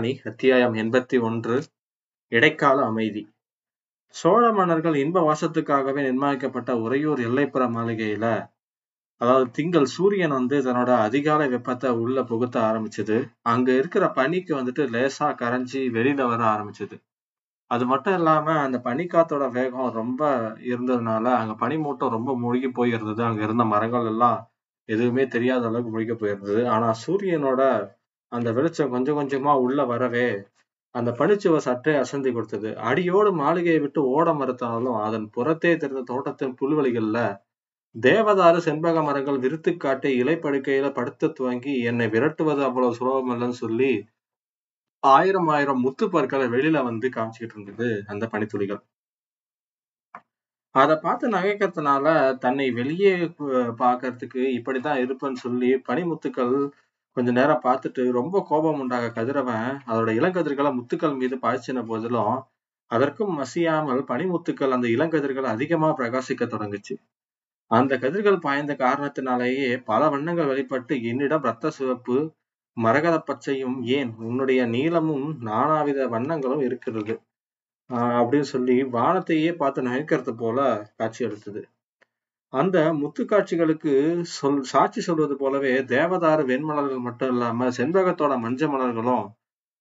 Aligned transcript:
ராணி 0.00 0.12
அத்தியாயம் 0.24 0.74
எண்பத்தி 0.74 1.16
ஒன்று 1.20 1.56
இடைக்கால 2.32 2.84
அமைதி. 2.84 3.22
சோழ 4.14 4.52
மன்னர்கள் 4.52 4.94
இன்ப 4.94 5.18
வாசத்துக்காகவே 5.20 6.00
நிர்மாணிக்கப்பட்ட 6.02 6.70
உறையூர் 6.80 7.20
எல்லைப்புற 7.20 7.64
மாளிகையில 7.68 8.26
அதாவது 9.20 9.50
திங்கள் 9.50 9.84
சூரியன் 9.84 10.30
வந்து 10.30 10.58
தன்னோட 10.58 10.94
அதிகாலை 10.98 11.48
வெப்பத்தை 11.48 11.90
உள்ள 11.90 12.24
புகுத்த 12.24 12.56
ஆரம்பிச்சது. 12.60 13.18
அங்க 13.42 13.68
இருக்கிற 13.72 14.06
பனிக்கு 14.16 14.54
வந்துட்டு 14.54 14.86
லேசா 14.88 15.28
கரைஞ்சி 15.42 15.82
வெளியில 15.98 16.28
வர 16.28 16.42
ஆரம்பிச்சது. 16.44 16.98
அது 17.70 17.86
மட்டும் 17.86 18.14
இல்லாம 18.14 18.56
அந்த 18.58 18.80
பனிக்காத்தோட 18.84 19.46
வேகம் 19.50 19.92
ரொம்ப 19.92 20.22
இருந்ததுனால 20.72 21.26
அங்க 21.34 21.56
பனிமூட்டம் 21.64 22.08
ரொம்ப 22.08 22.38
மூழ்கி 22.38 22.70
போயிருந்தது. 22.70 23.22
அங்க 23.22 23.42
இருந்த 23.42 23.64
மரங்கள் 23.64 24.06
எல்லாம் 24.06 24.40
எதுவுமே 24.88 25.26
தெரியாத 25.26 25.64
அளவுக்கு 25.66 25.90
மூழ்கி 25.90 26.16
போயிருந்தது. 26.16 26.62
ஆனா 26.68 26.90
சூரியனோட 27.06 27.62
அந்த 28.32 28.48
வெளிச்சம் 28.52 28.92
கொஞ்சம் 28.94 29.18
கொஞ்சமா 29.18 29.52
உள்ள 29.58 29.80
வரவே 29.84 30.26
அந்த 30.94 31.10
பனிச்சுவர் 31.18 31.66
சற்றே 31.66 31.92
அசந்தி 31.94 32.30
கொடுத்தது. 32.32 32.70
அடியோடு 32.88 33.30
மாளிகையை 33.34 33.80
விட்டு 33.80 34.00
ஓட 34.10 34.28
மறுத்தாலும் 34.32 34.98
அதன் 35.02 35.26
புறத்தே 35.30 35.72
தெரிந்த 35.76 36.02
தோட்டத்தின் 36.02 36.56
புல்வெளிகள்ல 36.60 37.18
தேவதாறு 37.94 38.58
செண்பக 38.66 38.98
மரங்கள் 39.02 39.38
விருத்து 39.38 39.70
காட்டி 39.76 40.10
இலைப்படுக்கையில 40.22 40.88
படுத்து 40.92 41.28
துவங்கி 41.32 41.74
என்னை 41.82 42.06
விரட்டுவது 42.08 42.62
அவ்வளவு 42.68 42.98
சுலபம் 42.98 43.32
இல்லைன்னு 43.34 43.58
சொல்லி 43.64 43.90
ஆயிரம் 45.02 45.48
ஆயிரம் 45.48 45.80
முத்து 45.80 46.06
பற்களை 46.10 46.46
வெளியில 46.48 46.78
வந்து 46.84 47.08
காமிச்சுக்கிட்டு 47.08 47.56
இருந்தது 47.58 47.88
அந்த 48.06 48.24
பனித்துளிகள். 48.32 48.82
அதை 50.74 50.94
பார்த்து 50.96 51.26
நகைக்கிறதுனால 51.28 52.06
தன்னை 52.38 52.66
வெளியே 52.72 53.12
பாக்குறதுக்கு 53.82 54.42
இப்படித்தான் 54.58 55.00
இருப்பேன்னு 55.04 55.42
சொல்லி 55.46 55.70
பனிமுத்துக்கள் 55.88 56.54
கொஞ்ச 57.20 57.32
நேரம் 57.32 57.64
பார்த்துட்டு 57.64 58.10
ரொம்ப 58.10 58.46
கோபம் 58.48 58.78
உண்டாக 58.78 59.10
கதிரவன் 59.10 59.66
அதோட 59.86 60.10
இளங்கதிர்களை 60.18 60.70
முத்துக்கள் 60.72 61.16
மீது 61.16 61.36
பாய்ச்சின 61.36 61.84
போதிலும் 61.86 62.36
அதற்கும் 62.90 63.32
மசியாமல் 63.38 64.00
பனிமுத்துக்கள் 64.08 64.70
அந்த 64.70 64.86
இளங்கதிர்கள் 64.88 65.46
அதிகமா 65.46 65.88
பிரகாசிக்க 65.96 66.46
தொடங்குச்சு. 66.46 66.94
அந்த 67.70 67.98
கதிர்கள் 67.98 68.38
பாய்ந்த 68.38 68.74
காரணத்தினாலேயே 68.74 69.82
பல 69.84 70.08
வண்ணங்கள் 70.08 70.46
வெளிப்பட்டு 70.46 71.04
என்னிடம் 71.04 71.42
ரத்த 71.42 71.70
சிவப்பு 71.70 72.16
மரகத 72.76 73.16
பச்சையும் 73.20 73.82
ஏன் 73.90 74.14
உன்னுடைய 74.20 74.66
நீளமும் 74.66 75.26
நானாவித 75.46 76.08
வண்ணங்களும் 76.08 76.62
இருக்கிறது. 76.62 77.16
ஆஹ் 77.90 78.18
அப்படின்னு 78.20 78.50
சொல்லி 78.54 78.82
வானத்தையே 78.92 79.52
பார்த்து 79.56 79.82
நகைக்கிறது 79.82 80.34
போல 80.36 80.58
காட்சி 80.96 81.24
அளித்தது. 81.24 81.62
அந்த 82.52 82.76
முத்து 82.92 83.22
காட்சிகளுக்கு 83.24 83.92
சொல் 84.36 84.62
சாட்சி 84.64 85.00
சொல்வது 85.00 85.34
போலவே 85.36 85.72
தேவதாறு 85.90 86.42
வெண்மலர்கள் 86.44 87.04
மட்டும் 87.04 87.30
இல்லாம 87.32 87.68
செண்பகத்தோட 87.76 88.34
மஞ்ச 88.42 88.68
மலர்களும் 88.70 89.26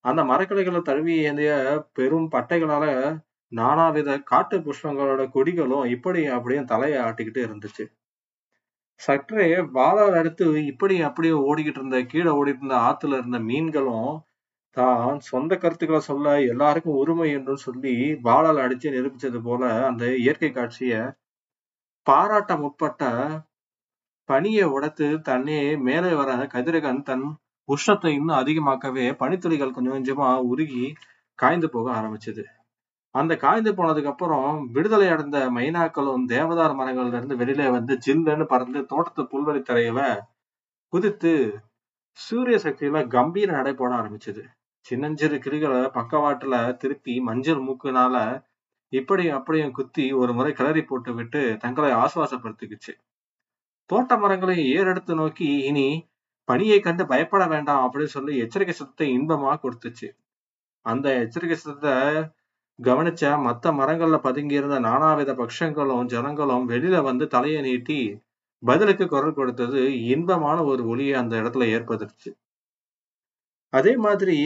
அந்த 0.06 0.22
மரக்கிளைகளை 0.24 0.82
தழுவி 0.82 1.16
ஏந்திய 1.24 1.52
பெரும் 1.94 2.28
பட்டைகளால 2.32 2.86
நானாவித 3.52 4.10
காட்டு 4.24 4.58
புஷ்பங்களோட 4.60 5.22
கொடிகளும் 5.34 5.88
இப்படி 5.88 6.22
அப்படியே 6.28 6.62
தலையை 6.66 7.00
ஆட்டிக்கிட்டு 7.02 7.42
இருந்துச்சு. 7.48 7.84
சற்றே 9.00 9.48
வாழால் 9.72 10.18
அடுத்து 10.20 10.46
இப்படி 10.66 10.96
அப்படியே 11.02 11.36
ஓடிக்கிட்டு 11.46 11.82
இருந்த 11.82 12.00
கீழே 12.06 12.32
ஓடிட்டு 12.40 12.62
இருந்த 12.62 12.78
ஆத்துல 12.90 13.20
இருந்த 13.20 13.40
மீன்களும் 13.50 14.10
தான் 14.78 15.20
சொந்த 15.30 15.54
கருத்துக்களை 15.56 16.02
சொல்ல 16.02 16.34
எல்லாருக்கும் 16.54 17.00
உரிமை 17.02 17.30
என்று 17.32 17.56
சொல்லி 17.58 17.96
வாழால் 18.22 18.64
அடிச்சு 18.66 18.90
நிரூபிச்சது 18.90 19.40
போல 19.42 19.64
அந்த 19.88 20.06
இயற்கை 20.20 20.52
காட்சிய 20.52 20.94
பாராட்ட 22.08 22.52
முற்பட்ட 22.58 23.04
பனியை 24.30 24.66
உடைத்து 24.66 25.08
தன்னே 25.20 25.60
மேலே 25.78 26.12
வர 26.14 26.32
கதிரகன் 26.54 27.02
தன் 27.02 27.26
உஷ்ணத்தை 27.70 28.12
இன்னும் 28.14 28.40
அதிகமாக்கவே 28.40 29.06
பனித்துளிகள் 29.20 29.74
கொஞ்சம் 29.74 29.96
கொஞ்சமா 29.96 30.30
உருகி 30.52 30.86
காய்ந்து 31.40 31.68
போக 31.70 31.88
ஆரம்பிச்சது. 31.92 32.44
அந்த 33.16 33.34
காய்ந்து 33.36 33.72
போனதுக்கு 33.74 34.06
அப்புறம் 34.06 34.50
விடுதலை 34.72 35.08
அடைந்த 35.08 35.50
மைனாக்களும் 35.50 36.26
தேவதார் 36.28 36.76
மரங்கள்ல 36.76 37.18
இருந்து 37.18 37.38
வெளியில 37.38 37.70
வந்து 37.72 37.94
ஜில்லுன்னு 38.06 38.46
பறந்து 38.46 38.82
தோட்டத்து 38.86 39.24
புல்வெளி 39.24 39.62
தரையில 39.62 40.02
குதித்து 40.94 41.34
சூரிய 42.20 42.58
சக்தியில 42.58 43.08
கம்பீர 43.08 43.50
நடை 43.52 43.74
போட 43.74 43.92
ஆரம்பிச்சது. 43.96 44.44
சின்னஞ்சிறு 44.86 45.38
கிளிகளை 45.40 45.82
பக்கவாட்டுல 45.98 46.56
திருப்பி 46.78 47.20
மஞ்சள் 47.20 47.62
மூக்குனால 47.62 48.16
இப்படி 48.94 49.26
அப்படியும் 49.30 49.72
குத்தி 49.72 50.06
ஒரு 50.14 50.32
முறை 50.34 50.52
கிளறி 50.54 50.82
போட்டு 50.84 51.12
விட்டு 51.14 51.42
தங்களை 51.58 51.92
ஆசுவாசப்படுத்திக்குச்சு. 52.04 52.94
தோட்ட 53.90 54.14
மரங்களை 54.18 54.56
ஏறெடுத்து 54.76 55.14
நோக்கி 55.16 55.50
இனி 55.70 55.88
பனியை 56.48 56.80
கண்டு 56.80 57.04
பயப்பட 57.06 57.44
வேண்டாம் 57.48 57.84
அப்படின்னு 57.86 58.16
சொல்லி 58.18 58.34
எச்சரிக்கை 58.38 58.76
சத்தத்தை 58.76 59.08
இன்பமா 59.18 59.52
கொடுத்துச்சு. 59.64 60.08
அந்த 60.86 61.08
எச்சரிக்கை 61.24 61.58
சத்தத்தை 61.58 61.96
கவனிச்ச 62.80 63.24
மத்த 63.46 63.72
மரங்கள்ல 63.80 64.18
பதுங்கி 64.18 64.56
இருந்த 64.56 64.78
நானாவித 64.80 65.32
பட்சங்களும் 65.42 66.06
ஜனங்களும் 66.06 66.66
வெளியில 66.70 66.98
வந்து 67.04 67.26
தலையை 67.28 67.62
நீட்டி 67.62 68.00
பதிலுக்கு 68.64 69.06
குரல் 69.08 69.38
கொடுத்தது 69.40 69.82
இன்பமான 70.14 70.58
ஒரு 70.64 70.84
ஒளியை 70.88 71.14
அந்த 71.14 71.34
இடத்துல 71.42 71.66
ஏற்படுத்துச்சு. 71.76 72.32
அதே 73.74 73.94
மாதிரி 73.96 74.38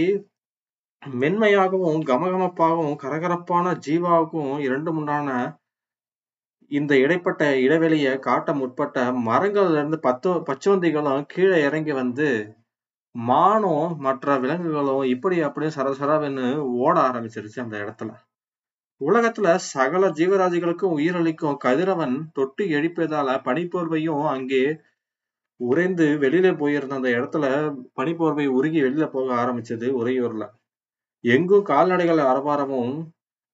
மென்மையாகவும் 1.12 2.02
கமகமப்பாகவும் 2.04 2.96
கரகரப்பான 2.96 3.76
ஜீவாவுக்கும் 3.86 4.60
இரண்டு 4.60 4.92
முன்னான 4.92 5.30
இந்த 6.72 6.96
இடைப்பட்ட 6.96 7.60
இடைவெளியை 7.60 8.20
காட்ட 8.20 8.54
முற்பட்ட 8.54 9.12
மரங்கள்ல 9.26 9.72
இருந்து 9.72 10.00
பத்து 10.00 10.30
பச்சோந்திகளும் 10.30 11.26
கீழே 11.26 11.62
இறங்கி 11.64 11.92
வந்து 11.92 12.28
மானும் 13.16 13.98
மற்ற 13.98 14.38
விலங்குகளும் 14.40 15.04
இப்படி 15.04 15.42
அப்படி 15.42 15.68
சரசரவென்னு 15.68 16.46
ஓட 16.78 16.96
ஆரம்பிச்சிருச்சு 17.02 17.60
அந்த 17.60 17.78
இடத்துல. 17.78 18.12
உலகத்துல 19.02 19.56
சகல 19.56 20.10
ஜீவராஜிகளுக்கும் 20.10 20.96
உயிரளிக்கும் 20.98 21.58
கதிரவன் 21.58 22.32
தொட்டு 22.34 22.64
எழுப்பியதால 22.70 23.30
பனிப்போர்வையும் 23.46 24.26
அங்கே 24.28 24.64
உறைந்து 25.60 26.06
வெளியில 26.20 26.58
போயிருந்த 26.58 26.96
அந்த 26.96 27.10
இடத்துல 27.10 27.46
பனிப்போர்வை 27.96 28.48
உருகி 28.48 28.80
வெளியில 28.82 29.08
போக 29.12 29.34
ஆரம்பிச்சது 29.36 29.90
உறையூர்ல. 30.02 30.44
எங்கும் 31.24 31.68
கால்நடைகள் 31.70 32.22
அரபாரமும் 32.30 32.96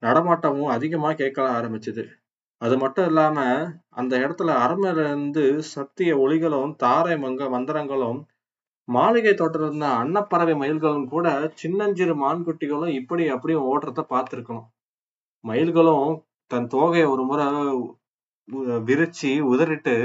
நடமாட்டமும் 0.04 0.72
அதிகமா 0.76 1.10
கேட்க 1.14 1.40
ஆரம்பிச்சது. 1.58 2.04
அது 2.62 2.76
மட்டும் 2.78 3.08
இல்லாம 3.10 3.38
அந்த 3.92 4.14
இடத்துல 4.18 4.56
அரமையில 4.64 5.04
இருந்து 5.06 5.44
சத்திய 5.72 6.12
ஒளிகளும் 6.18 6.72
தாரை 6.78 7.16
மங்க 7.18 7.50
மந்திரங்களும் 7.50 8.20
மாளிகை 8.88 9.34
தோட்டத்தில் 9.34 9.68
இருந்த 9.68 9.88
அன்னப்பறவை 10.02 10.54
மயில்களும் 10.62 11.08
கூட 11.08 11.28
சின்னஞ்சிறு 11.56 12.16
மான்குட்டிகளும் 12.24 12.94
இப்படி 13.00 13.26
அப்படியும் 13.30 13.68
ஓடுறத 13.72 14.04
பார்த்திருக்கணும். 14.14 14.68
மயில்களும் 15.46 16.10
தன் 16.52 16.70
தோகையை 16.74 17.08
ஒரு 17.14 17.24
முறை 17.30 17.48
விரிச்சு 18.88 19.32
உதறிட்டு 19.52 19.96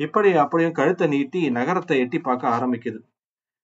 இப்படி 0.00 0.30
அப்படியும் 0.42 0.78
கழுத்தை 0.78 1.06
நீட்டி 1.08 1.42
நகரத்தை 1.50 1.96
எட்டி 2.04 2.18
பார்க்க 2.20 2.54
ஆரம்பிக்குது. 2.56 2.98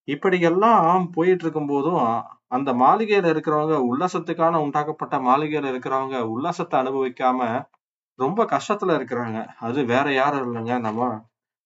இப்படியெல்லாம் 0.08 0.86
போயிட்டு 1.12 1.44
இருக்கும் 1.44 1.68
போதும் 1.68 2.02
அந்த 2.48 2.70
மாளிகையில 2.74 3.30
இருக்கிறவங்க 3.32 3.76
உல்லாசத்துக்கான 3.90 4.60
உண்டாக்கப்பட்ட 4.60 5.16
மாளிகையில 5.20 5.70
இருக்கிறவங்க 5.72 6.18
உல்லாசத்தை 6.28 6.76
அனுபவிக்காம 6.80 7.40
ரொம்ப 8.18 8.40
கஷ்டத்துல 8.46 8.96
இருக்கிறாங்க. 8.96 9.38
அது 9.60 9.80
வேற 9.84 10.06
யாரும் 10.14 10.44
இல்லைங்க. 10.46 10.74
நம்ம 10.80 11.00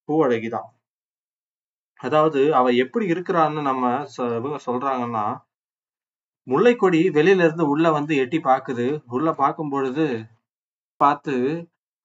பூவழகிதான். 0.08 0.68
அதாவது 2.00 2.40
அவ 2.54 2.70
எப்படி 2.76 3.06
இருக்கிறான்னு 3.06 3.62
நம்ம 3.62 3.84
இவங்க 4.36 4.58
சொல்றாங்கன்னா 4.66 5.24
முல்லைக்கொடி 6.46 7.00
வெளியில 7.10 7.44
இருந்து 7.44 7.64
உள்ள 7.68 7.86
வந்து 7.90 8.12
எட்டி 8.16 8.38
பாக்குது 8.44 8.86
உள்ள 9.10 9.28
பார்க்கும் 9.34 9.70
பொழுது 9.70 10.06
பார்த்து 11.00 11.34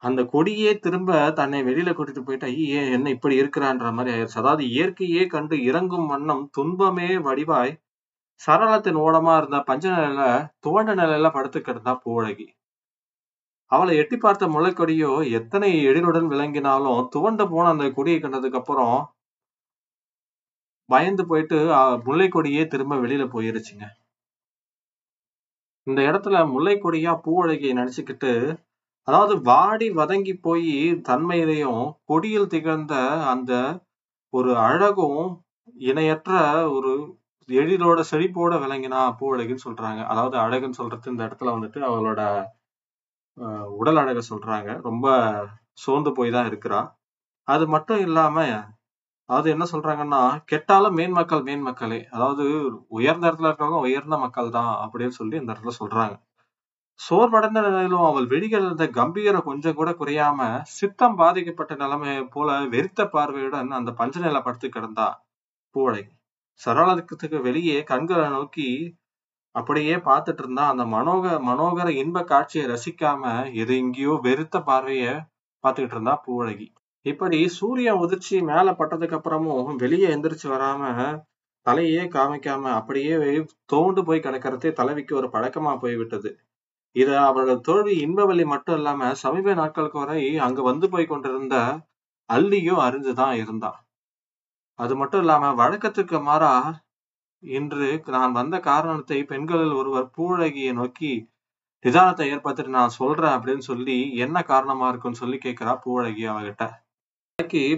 அந்த 0.04 0.22
கொடியே 0.34 0.72
திரும்ப 0.86 1.12
தன்னை 1.40 1.60
வெளியில 1.68 1.90
கூட்டிட்டு 1.98 2.22
போயிட்டு 2.28 2.48
ஐயே 2.54 2.82
என்ன 2.96 3.08
இப்படி 3.16 3.36
இருக்கிறான்ற 3.42 3.92
மாதிரி 3.98 4.14
ஆயிடுச்சு. 4.16 4.40
அதாவது 4.42 4.64
இயற்கையே 4.74 5.24
கண்டு 5.34 5.56
இறங்கும் 5.70 6.10
வண்ணம் 6.14 6.44
துன்பமே 6.58 7.10
வடிவாய் 7.28 7.74
சரளத்தின் 8.42 9.00
ஓடமா 9.06 9.34
இருந்த 9.40 9.58
பஞ்ச 9.70 9.86
நிலையில 9.96 10.22
துவண்ட 10.66 10.92
நிலையில 11.02 11.28
படுத்து 11.36 11.60
கிடந்தா 11.60 11.94
பூவழகி. 12.04 12.48
அவளை 13.72 13.94
எட்டி 14.02 14.18
பார்த்த 14.18 14.48
முளைக்கொடியோ 14.56 15.12
எத்தனை 15.40 15.70
எழிலுடன் 15.90 16.28
விளங்கினாலும் 16.34 17.02
துவண்ட 17.16 17.44
போன 17.54 17.70
அந்த 17.74 17.86
கொடியை 17.98 18.20
கண்டதுக்கு 18.22 18.60
அப்புறம் 18.62 18.98
பயந்து 20.90 21.24
போயிட்டு 21.32 21.58
முல்லைக்கொடியே 22.08 22.64
திரும்ப 22.74 22.96
வெளியில 23.04 23.24
போயிருச்சுங்க. 23.36 23.86
இந்த 25.88 26.00
இடத்துல 26.10 26.38
முல்லைக்கொடியா 26.54 27.14
பூவழகியை 27.26 27.74
நினைச்சுக்கிட்டு 27.80 28.32
அதாவது 29.08 29.34
வாடி 29.48 29.88
வதங்கி 29.98 30.34
போய் 30.46 30.70
தன்மையிலையும் 31.08 31.82
கொடியில் 32.10 32.52
திகழ்ந்த 32.54 32.94
அந்த 33.32 33.52
ஒரு 34.34 34.52
அழகும் 34.68 35.20
இணையற்ற 35.88 36.32
ஒரு 36.76 36.92
எழிலோட 37.50 38.00
செழிப்போட 38.12 38.54
விளங்கினா 38.64 39.02
பூவழகின்னு 39.20 39.66
சொல்றாங்க. 39.68 40.02
அதாவது 40.12 40.36
அழகுன்னு 40.38 40.80
சொல்றது 40.82 41.12
இந்த 41.14 41.24
இடத்துல 41.28 41.54
வந்துட்டு 41.56 41.80
அவளோட 41.90 42.22
உடல் 43.80 44.00
அழக 44.02 44.22
சொல்றாங்க. 44.30 44.70
ரொம்ப 44.82 45.08
சோர்ந்து 45.84 46.12
போய் 46.18 46.36
தான் 46.38 46.50
இருக்கிறா. 46.52 46.82
அது 47.48 47.66
மட்டும் 47.76 48.02
இல்லாம 48.08 48.38
அதாவது 49.30 49.50
என்ன 49.56 49.66
சொல்றாங்கன்னா 49.72 50.22
கெட்டாலும் 50.52 50.98
மேன் 51.00 51.16
மக்கள் 51.20 51.44
மேன் 51.44 51.66
மக்களே. 51.68 52.00
அதாவது 52.16 52.46
உயர்ந்த 52.98 53.26
இடத்துல 53.30 53.50
இருக்கவங்க 53.50 53.80
உயர்ந்த 53.88 54.18
மக்கள் 54.26 54.56
தான் 54.58 54.72
அப்படின்னு 54.84 55.16
சொல்லி 55.20 55.36
இந்த 55.42 55.52
இடத்துல 55.54 55.74
சொல்றாங்க. 55.82 56.16
சோர்வடைந்த 57.06 57.60
நிலையிலும் 57.62 58.06
அவள் 58.06 58.28
விழிகள் 58.28 58.66
இருந்த 58.66 58.86
கம்பீரம் 58.88 59.46
கொஞ்சம் 59.46 59.74
கூட 59.74 59.92
குறையாம 59.92 60.40
சித்தம் 60.70 61.16
பாதிக்கப்பட்ட 61.16 61.74
நிலைமை 61.76 62.14
போல 62.26 62.58
வெறித்த 62.64 63.08
பார்வையுடன் 63.08 63.72
அந்த 63.72 63.92
பஞ்ச 63.92 64.20
நிலை 64.20 64.42
படுத்து 64.42 64.68
கிடந்தா. 64.68 65.08
பூவழகி 65.76 66.14
சரளத்துக்கு 66.62 67.42
வெளியே 67.42 67.78
கண்களை 67.84 68.28
நோக்கி 68.30 68.68
அப்படியே 69.56 69.96
பார்த்துட்டு 69.96 70.38
இருந்தா 70.38 70.64
அந்த 70.68 70.84
மனோக 70.86 71.34
மனோகர 71.40 71.90
இன்ப 71.94 72.24
காட்சியை 72.24 72.66
ரசிக்காம 72.68 73.24
எது 73.54 73.74
எங்கேயோ 73.78 74.14
வெறுத்த 74.24 74.62
பார்வைய 74.66 75.06
பார்த்துக்கிட்டு 75.64 75.96
இருந்தா 75.98 76.16
பூவழகி 76.28 76.68
இப்படி 77.06 77.40
சூரியன் 77.50 78.02
உதிர்ச்சி 78.06 78.36
மேல 78.44 78.72
பட்டதுக்கு 78.72 79.18
அப்புறமும் 79.20 79.76
வெளியே 79.76 80.08
எந்திரிச்சு 80.08 80.48
வராம 80.48 80.84
தலையே 81.66 82.04
காமிக்காம 82.16 82.72
அப்படியே 82.72 83.14
தோண்டு 83.74 84.02
போய் 84.02 84.26
கிடக்கிறதே 84.26 84.72
தலைவிக்கு 84.74 85.14
ஒரு 85.16 85.28
பழக்கமா 85.28 85.74
போய்விட்டது. 85.80 86.32
இது 86.96 87.14
அவளோட 87.20 87.54
தோல்வி 87.60 87.94
இன்பவல்லி 88.06 88.46
மட்டும் 88.46 88.76
இல்லாம 88.76 89.14
சமீப 89.14 89.54
நாட்களுக்கு 89.54 90.00
வரை 90.00 90.38
அங்க 90.38 90.62
வந்து 90.62 90.90
போய் 90.90 91.06
கொண்டிருந்த 91.06 91.56
அள்ளியும் 92.30 92.82
அறிஞ்சுதான் 92.88 93.34
இருந்தான். 93.34 93.80
அது 94.80 94.94
மட்டும் 94.96 95.20
இல்லாம 95.20 95.54
வழக்கத்திற்கு 95.54 96.20
மாறா 96.22 96.54
இன்று 97.44 97.90
நான் 98.08 98.32
வந்த 98.32 98.60
காரணத்தை 98.60 99.24
பெண்களில் 99.24 99.74
ஒருவர் 99.74 100.08
பூழகியை 100.18 100.74
நோக்கி 100.74 101.12
நிதானத்தை 101.86 102.26
ஏற்படுத்திட்டு 102.34 102.78
நான் 102.78 102.98
சொல்றேன் 103.00 103.36
அப்படின்னு 103.38 103.66
சொல்லி 103.70 103.98
என்ன 104.16 104.44
காரணமா 104.44 104.88
இருக்குன்னு 104.90 105.18
சொல்லி 105.18 105.38
கேட்கிறா 105.38 105.74
பூழகி 105.86 106.26
அவகிட்ட. 106.34 106.64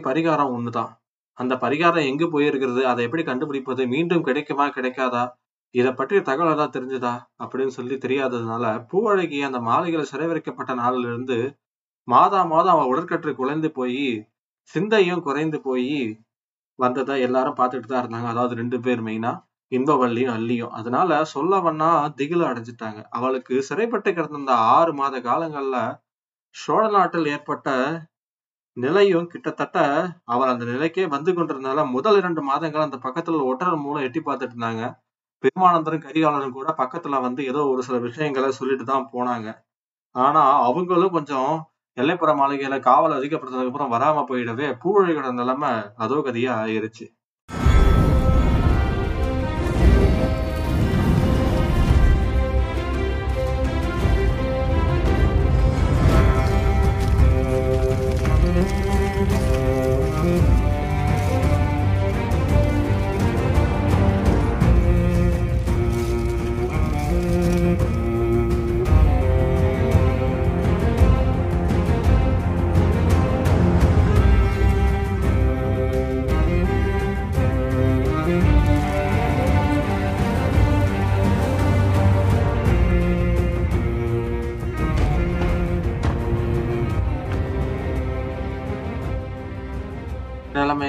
பரிகாரம் 0.08 0.54
ஒண்ணுதான். 0.58 0.92
அந்த 1.38 1.54
பரிகாரம் 1.56 2.08
எங்க 2.08 2.26
போயிருக்கிறது? 2.26 2.82
அதை 2.84 3.02
எப்படி 3.06 3.24
கண்டுபிடிப்பது? 3.24 3.84
மீண்டும் 3.88 4.24
கிடைக்குமா? 4.24 4.66
கிடைக்காதா? 4.68 5.24
இதை 5.76 5.92
பற்றிய 5.94 6.20
தகவல் 6.28 6.54
ஏதாவது 6.54 6.76
தெரிஞ்சதா 6.76 7.14
அப்படின்னு 7.44 7.74
சொல்லி 7.78 7.96
தெரியாததுனால 8.06 8.66
பூவழகி 8.92 9.40
அந்த 9.48 9.60
மாலைகள் 9.70 10.10
சிறைவரிக்கப்பட்ட 10.12 10.74
நாளிலிருந்து 10.82 11.38
மாதா 12.08 12.42
மாதம் 12.54 12.74
அவள் 12.76 12.92
உடற்கற்று 12.92 13.32
குலைந்து 13.40 13.70
போய் 13.78 14.06
சிந்தையும் 14.72 15.26
குறைந்து 15.28 15.58
போய் 15.68 15.98
வந்ததை 16.80 17.16
எல்லாரும் 17.28 17.60
பார்த்துட்டு 17.60 17.88
தான் 17.90 18.02
இருந்தாங்க. 18.04 18.30
அதாவது 18.34 18.54
ரெண்டு 18.62 18.78
பேர் 18.86 19.02
மெயினா 19.08 19.32
இன்பவள்ளியும் 19.72 20.34
அள்ளியும் 20.38 20.74
அதனால 20.80 21.10
சொல்ல 21.34 21.60
வண்ணா 21.66 21.90
திகில 22.20 22.48
அடைஞ்சிட்டாங்க. 22.50 23.00
அவளுக்கு 23.18 23.56
சிறைப்பட்டு 23.70 24.10
கிடந்த 24.12 24.54
ஆறு 24.76 24.92
மாத 25.00 25.22
காலங்கள்ல 25.28 25.78
சோழ 26.56 26.84
நாட்டில் 26.96 27.32
ஏற்பட்ட 27.36 27.70
நிலையும் 28.78 29.28
கிட்டத்தட்ட 29.34 29.78
அவள் 30.26 30.52
அந்த 30.54 30.66
நிலைக்கே 30.66 31.06
வந்து 31.16 31.32
கொண்டிருந்தால 31.34 31.84
முதல் 31.96 32.18
இரண்டு 32.22 32.42
மாதங்கள் 32.50 32.88
அந்த 32.88 32.98
பக்கத்துல 33.06 33.44
ஒற்றர் 33.52 33.84
மூலம் 33.86 34.06
எட்டி 34.08 34.22
பார்த்துட்டு 34.22 34.56
இருந்தாங்க. 34.56 34.84
பெருமானந்தரும் 35.46 36.06
கரிகாலரும் 36.08 36.58
கூட 36.58 36.70
பக்கத்துல 36.82 37.22
வந்து 37.28 37.42
ஏதோ 37.52 37.62
ஒரு 37.74 37.82
சில 37.88 37.98
விஷயங்களை 38.08 38.50
சொல்லிட்டு 38.60 38.86
தான் 38.94 39.10
போனாங்க. 39.14 39.48
ஆனா 40.16 40.44
அவங்களும் 40.68 41.16
கொஞ்சம் 41.18 41.52
எல்லைப்புற 41.98 42.32
மாளிகையில 42.42 42.78
காவல் 42.88 43.18
அதிகப்படுத்ததுக்கு 43.18 43.72
அப்புறம் 43.72 43.94
வராம 43.96 44.24
போயிடவே 44.30 44.68
பூவழிகளோட 44.84 45.32
நிலைமை 45.42 45.72
அதோ 46.06 46.18
கதியா 46.28 46.54
ஆயிருச்சு. 46.64 47.06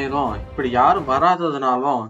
நிலைமையிலும் 0.06 0.48
இப்படி 0.50 0.70
யாரும் 0.70 1.08
வராததுனாலும் 1.08 2.04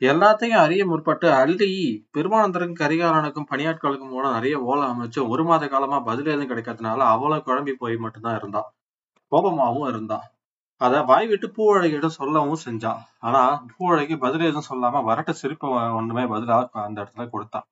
எல்லாத்தையும் 0.00 0.60
அறிய 0.64 0.82
முற்பட்டு 0.86 1.26
அள்ளி 1.30 1.70
பெருமானந்தருக்கும் 2.16 2.80
கரிகாலனுக்கும் 2.82 3.50
பணியாட்களுக்கும் 3.50 4.14
கூட 4.14 4.32
நிறைய 4.32 4.60
ஓலை 4.60 4.86
அமைச்சு 4.88 5.28
ஒரு 5.28 5.44
மாத 5.44 5.68
காலமா 5.68 5.98
பதில் 6.00 6.26
எதுவும் 6.26 6.50
கிடைக்காதனால 6.50 7.00
அவ்வளவு 7.14 7.42
குழம்பி 7.46 7.72
போய் 7.72 7.96
மட்டும்தான் 7.96 8.38
இருந்தா. 8.38 8.62
கோபமாவும் 9.32 9.88
இருந்தா. 9.88 10.18
அதை 10.76 11.02
வாய் 11.02 11.26
விட்டு 11.26 11.48
பூவழகிட்ட 11.56 12.06
சொல்லவும் 12.06 12.64
செஞ்சான் 12.64 13.02
ஆனா 13.20 13.42
பூவழகி 13.78 14.16
பதில் 14.18 14.46
எதுவும் 14.48 14.68
சொல்லாம 14.70 15.02
வரட்ட 15.10 15.30
சிரிப்பு 15.30 15.68
ஒண்ணுமே 15.94 16.22
பதிலா 16.22 16.68
அந்த 16.72 16.98
இடத்துல 17.02 17.28
கொடுத்தான். 17.30 17.66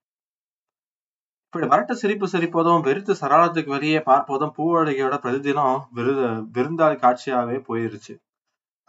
இப்படி 1.44 1.67
வரட்ட 1.67 1.93
சிரிப்பு 1.93 2.27
சிரிப்பதும் 2.29 2.81
வெறுத்து 2.81 3.12
சராளத்துக்கு 3.20 3.67
வெளியே 3.67 3.99
பார்ப்பதும் 3.99 4.55
பூவழகியோட 4.58 5.15
பிரதிதினம் 5.25 5.81
விருது 5.91 6.27
விருந்தாளி 6.55 6.96
காட்சியாவே 7.05 7.56
போயிருச்சு. 7.69 8.15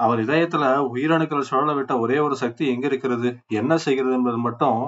அவர் 0.01 0.20
இதயத்துல 0.20 0.65
உயிரணுக்களை 0.91 1.43
சுழல 1.50 1.72
விட்ட 1.74 1.93
ஒரே 2.00 2.17
ஒரு 2.20 2.36
சக்தி 2.36 2.63
எங்க 2.67 2.86
இருக்கிறது? 2.88 3.29
என்ன 3.53 3.77
செய்கிறது 3.77 4.13
என்பது 4.13 4.39
மட்டும் 4.39 4.79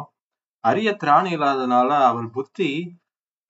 அரிய 0.64 0.90
திராணி 1.04 1.32
இல்லாததுனால 1.32 1.90
அவர் 2.04 2.28
புத்தி 2.30 2.70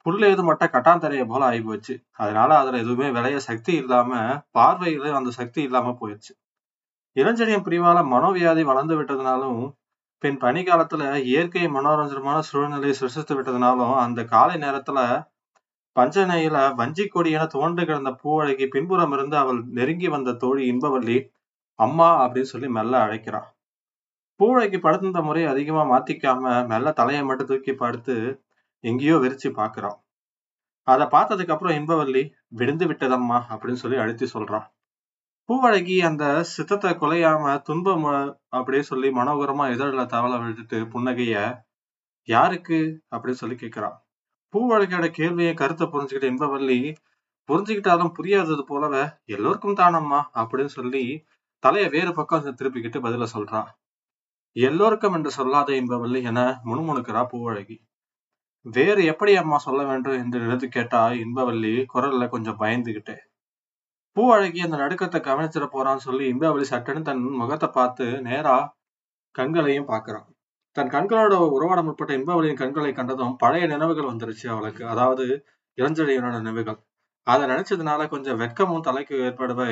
புல்லேது 0.05 0.41
மட்டும் 0.43 0.71
கட்டாந்தரைய 0.71 1.23
போல 1.25 1.41
ஆகி 1.45 1.61
போச்சு 1.61 1.93
அதனால 2.17 2.49
அதுல 2.57 2.77
எதுவுமே 2.77 3.09
விளைய 3.09 3.37
சக்தி 3.39 3.73
இல்லாம 3.73 4.09
பார்வையில 4.55 5.11
அந்த 5.13 5.31
சக்தி 5.31 5.61
இல்லாம 5.61 5.93
போயிடுச்சு. 5.99 6.33
இளஞ்செடியம் 7.15 7.65
பிரிவால 7.65 7.99
மனோவியாதி 8.05 8.63
வளர்ந்து 8.63 8.95
விட்டதுனாலும் 8.99 9.61
பின் 10.23 10.37
பனி 10.37 10.61
காலத்துல 10.63 11.03
இயற்கை 11.25 11.63
மனோரஞ்சனமான 11.67 12.37
சூழ்நிலையை 12.41 12.95
சிருஷ்டித்து 12.95 13.33
விட்டதுனாலும் 13.35 13.95
அந்த 13.97 14.19
காலை 14.25 14.55
நேரத்துல 14.57 14.99
பஞ்சனையில 15.95 16.57
வஞ்சி 16.75 17.05
கொடி 17.07 17.31
என 17.31 17.45
துவண்டு 17.45 17.81
கிடந்த 17.85 18.11
பூவழகி 18.21 18.65
பின்புறம் 18.67 19.13
இருந்து 19.13 19.37
அவள் 19.37 19.59
நெருங்கி 19.71 20.07
வந்த 20.07 20.35
தோழி 20.35 20.63
இன்பவல்லி 20.65 21.17
அம்மா 21.79 22.09
அப்படின்னு 22.25 22.51
சொல்லி 22.53 22.67
மெல்ல 22.69 22.93
அழைக்கிறான். 22.97 23.47
பூழைக்கு 24.39 24.77
படுத்திருந்த 24.79 25.21
முறையை 25.21 25.51
அதிகமா 25.51 25.83
மாத்திக்காம 25.91 26.53
மெல்ல 26.67 26.91
தலையை 26.91 27.23
மட்டும் 27.23 27.47
தூக்கி 27.47 27.73
படுத்து 27.73 28.15
எங்கேயோ 28.83 29.15
விரிச்சு 29.15 29.49
பாக்குறான் 29.59 29.97
அதை 30.87 31.05
பார்த்ததுக்கு 31.07 31.53
அப்புறம் 31.53 31.75
இன்பவல்லி 31.79 32.23
விழுந்து 32.47 32.85
விட்டதம்மா 32.85 33.37
அப்படின்னு 33.51 33.81
சொல்லி 33.83 33.97
அழுத்தி 33.97 34.25
சொல்றான். 34.33 34.65
பூவழகி 35.49 35.95
அந்த 36.05 36.23
சித்தத்தை 36.43 36.89
குலையாம 36.91 37.61
துன்பம் 37.61 38.05
அப்படின்னு 38.57 38.87
சொல்லி 38.91 39.09
மனோகரமா 39.09 39.65
இதழில் 39.73 40.05
தவளை 40.05 40.37
விட்டுட்டு 40.39 40.77
புன்னகைய 40.93 41.35
யாருக்கு? 42.29 42.79
அப்படின்னு 43.11 43.41
சொல்லி 43.41 43.55
கேட்கிறான். 43.55 43.95
பூவழகியோட 44.53 45.07
கேள்வியை 45.11 45.53
கருத்தை 45.53 45.87
புரிஞ்சுக்கிட்ட 45.87 46.27
இன்பவல்லி 46.33 46.79
புரிஞ்சுக்கிட்டாலும் 47.49 48.13
புரியாதது 48.17 48.63
போலவே 48.67 49.03
எல்லோருக்கும் 49.25 49.79
தானம்மா? 49.81 50.19
அப்படின்னு 50.41 50.73
சொல்லி 50.79 51.03
தலையை 51.63 51.89
வேறு 51.89 52.11
பக்கம் 52.13 52.45
திருப்பிக்கிட்டு 52.59 52.99
பதில 52.99 53.25
சொல்றா 53.33 53.59
எல்லோருக்கும் 54.55 55.13
என்று 55.13 55.31
சொல்லாத 55.31 55.69
என்பவல்லி 55.71 56.19
என 56.23 56.39
முணுமுணுக்கிறா 56.65 57.21
பூவழகி. 57.31 57.77
வேறு 58.65 59.05
எப்படி 59.05 59.35
அம்மா 59.35 59.57
சொல்ல 59.57 59.81
வேண்டும் 59.83 60.17
என்று 60.17 60.39
நினைத்து 60.39 60.67
கேட்டா 60.67 61.01
இன்பவல்லி 61.13 61.73
குரல்ல 61.93 62.27
கொஞ்சம் 62.29 62.59
பயந்துகிட்டே. 62.59 63.15
பூவழகி 64.17 64.59
அந்த 64.59 64.77
நடுக்கத்தை 64.77 65.19
கவனிச்சிட 65.21 65.67
போறான்னு 65.71 66.05
சொல்லி 66.07 66.25
இன்பவல்லி 66.33 66.67
சட்டன்னு 66.69 67.01
தன் 67.01 67.23
முகத்தை 67.31 67.69
பார்த்து 67.69 68.07
நேரா 68.21 68.57
கண்களையும் 69.35 69.85
பார்க்கிறான். 69.85 70.27
தன் 70.77 70.89
கண்களோட 70.89 71.33
உறவாடம் 71.49 71.87
உட்பட்ட 71.87 72.13
இன்பவளியின் 72.13 72.61
கண்களை 72.61 72.93
கண்டதும் 72.93 73.35
பழைய 73.35 73.65
நினைவுகள் 73.67 74.11
வந்துருச்சு 74.11 74.47
அவளுக்கு. 74.47 74.83
அதாவது 74.85 75.25
இளஞ்செழியனோட 75.77 76.35
நினைவுகள். 76.41 76.79
அதை 77.27 77.43
நினைச்சதுனால 77.47 78.07
கொஞ்சம் 78.07 78.39
வெட்கமும் 78.39 78.87
தலைக்கு 78.89 79.15
ஏற்படவே 79.17 79.71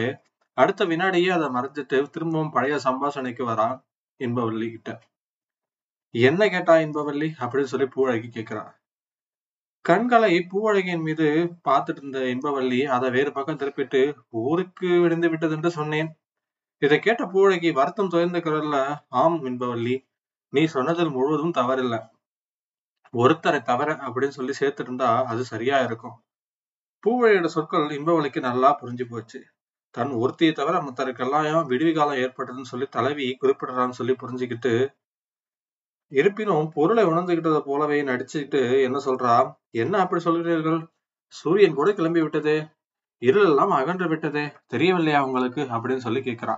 அடுத்த 0.58 0.86
வினாடியே 0.86 1.29
அதை 1.29 1.48
மறைஞ்சிட்டு 1.48 2.10
திரும்பவும் 2.10 2.51
பழைய 2.51 2.75
சம்பாஷணைக்கு 2.84 3.43
வரான் 3.51 3.77
இன்பவல்லி 4.20 4.67
கிட்ட. 4.72 4.89
என்ன 6.15 6.50
கேட்டா 6.50 6.74
இன்பவல்லி? 6.75 7.27
அப்படின்னு 7.39 7.72
சொல்லி 7.74 7.88
பூவழகி 7.96 8.29
கேட்கிறான் 8.38 8.72
கண்களை 9.86 10.34
பூவழகியின் 10.51 11.01
மீது 11.01 11.27
பார்த்துட்டு 11.70 12.01
இருந்த 12.01 12.20
இன்பவல்லி 12.20 12.84
அதை 12.86 13.10
வேறு 13.10 13.31
பக்கம் 13.31 13.58
திருப்பிட்டு 13.58 14.01
ஊருக்கு 14.29 14.89
விழுந்து 15.00 15.29
விட்டது 15.29 15.55
என்று 15.55 15.72
சொன்னேன். 15.72 16.10
இதை 16.81 17.00
கேட்ட 17.00 17.24
பூவழகி 17.25 17.70
வருத்தம் 17.74 18.10
துயர்ந்த 18.10 18.39
குரல்ல 18.39 18.75
ஆம் 19.08 19.39
இன்பவல்லி 19.46 19.96
நீ 20.53 20.65
சொன்னதில் 20.65 21.10
முழுவதும் 21.10 21.58
தவறில்லை. 21.58 22.00
ஒருத்தரை 23.13 23.62
தவற 23.62 23.89
அப்படின்னு 24.05 24.38
சொல்லி 24.39 24.53
சேர்த்துட்டு 24.60 24.89
இருந்தா 24.89 25.25
அது 25.25 25.46
சரியா 25.46 25.79
இருக்கும். 25.79 26.17
பூவழியோட 27.03 27.46
சொற்கள் 27.46 27.88
இன்பவழிக்கு 27.98 28.39
நல்லா 28.39 28.70
புரிஞ்சு 28.81 29.05
போச்சு. 29.10 29.39
தன் 29.92 30.12
ஒருத்தியை 30.12 30.52
தவிர 30.54 30.82
மத்தருக்கெல்லாம் 30.82 31.68
விடுவி 31.68 31.94
காலம் 31.94 32.16
ஏற்பட்டதுன்னு 32.16 32.72
சொல்லி 32.72 32.86
தலைவி 32.86 33.38
குறிப்பிடுறான்னு 33.42 33.90
சொல்லி 33.90 34.14
புரிஞ்சுக்கிட்டு 34.14 34.74
இருப்பினும் 36.12 36.70
பொருளை 36.74 37.06
உணர்ந்துகிட்டதை 37.06 37.60
போலவே 37.60 38.04
நடிச்சுக்கிட்டு 38.04 38.82
என்ன 38.82 38.98
சொல்றா? 39.06 39.56
என்ன 39.70 40.00
அப்படி 40.00 40.24
சொல்கிறீர்கள்? 40.24 40.88
சூரியன் 41.28 41.74
கூட 41.74 41.94
கிளம்பி 41.94 42.22
விட்டதே. 42.22 42.68
இருள் 43.18 43.46
எல்லாம் 43.46 43.70
அகன்று 43.70 44.08
விட்டதே. 44.08 44.54
தெரியவில்லையா 44.68 45.24
உங்களுக்கு? 45.24 45.62
அப்படின்னு 45.62 45.98
சொல்லி 45.98 46.20
கேட்கிறா 46.20 46.56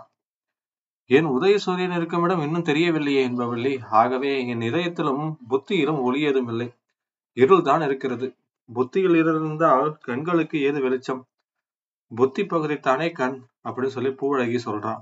என் 1.09 1.25
உதய 1.25 1.55
சூரியன் 1.55 1.91
இருக்கும் 1.91 2.23
இடம் 2.23 2.41
இன்னும் 2.41 2.63
தெரியவில்லையே 2.63 3.21
என்பவள்ளி. 3.29 3.83
ஆகவே 3.89 4.47
என் 4.47 4.61
இதயத்திலும் 4.61 5.35
புத்தியிலும் 5.49 6.01
ஒளி 6.01 6.21
இல்லை. 6.21 6.73
இருள் 7.37 7.61
தான் 7.61 7.81
இருக்கிறது. 7.81 8.35
புத்தியில் 8.69 9.15
இருந்தால் 9.15 9.97
கண்களுக்கு 9.97 10.61
ஏது 10.61 10.81
வெளிச்சம்? 10.81 11.21
புத்தி 12.13 12.43
பகுதி 12.45 12.75
தானே 12.79 13.07
கண் 13.19 13.37
அப்படின்னு 13.65 13.95
சொல்லி 13.95 14.11
பூவழகி 14.21 14.59
சொல்றான். 14.65 15.01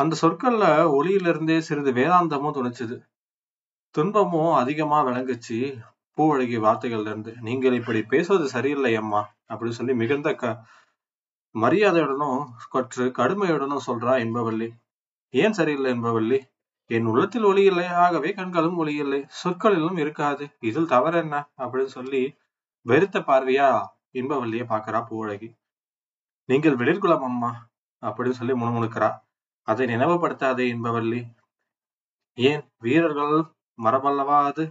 அந்த 0.00 0.16
சொற்கள்ல 0.22 0.64
ஒளியிலிருந்தே 0.98 1.56
சிறிது 1.68 1.90
வேதாந்தமும் 1.98 2.54
துணிச்சுது. 2.56 2.96
துன்பமும் 3.94 4.52
அதிகமா 4.52 4.98
விளங்குச்சு 5.08 5.58
பூவழகி 6.18 6.56
வார்த்தைகள்ல 6.66 7.10
இருந்து 7.12 7.32
நீங்கள் 7.40 7.76
இப்படி 7.80 8.00
பேசுவது 8.02 8.46
சரியில்லை 8.48 8.92
அம்மா 8.94 9.20
அப்படின்னு 9.50 9.78
சொல்லி 9.78 9.94
மிகுந்த 9.94 10.30
க 10.34 10.52
மரியாதையுடனும் 11.54 12.40
கற்று 12.70 13.04
கடுமையுடனும் 13.18 13.86
சொல்றா 13.86 14.14
என்பவள்ளி 14.24 14.68
ஏன் 15.34 15.52
சரியில்லை 15.52 15.90
என்பவள்ளி 15.94 16.38
என் 16.90 17.08
உள்ளத்தில் 17.10 17.46
ஒளி 17.50 17.62
இல்லை 17.64 17.86
ஆகவே 18.04 18.30
கண்களும் 18.32 18.76
ஒளி 18.76 18.94
இல்லை 18.94 19.20
சொற்களிலும் 19.42 19.98
இருக்காது 19.98 20.44
இதில் 20.68 20.92
தவறு 20.94 21.18
என்ன 21.18 21.36
அப்படின்னு 21.58 21.92
சொல்லி 21.98 22.22
வெறுத்த 22.86 23.18
பார்வையா 23.20 23.68
இன்பவல்லிய 24.12 24.62
பாக்குறா 24.72 25.00
பூவழகி. 25.10 25.48
நீங்கள் 26.50 26.76
வெளிர்குலம் 26.76 27.22
அம்மா. 27.22 27.50
அப்படின்னு 28.02 28.30
சொல்லி 28.30 28.52
முணுமுணுக்கிறா. 28.52 29.08
அதை 29.68 29.86
நினைவுபடுத்தாதே 29.86 30.64
என்பவல்லி 30.74 31.20
ஏன்? 32.38 32.62
வீரர்கள் 32.82 33.34
மரபல்லவா 33.78 34.38
அது 34.44 34.64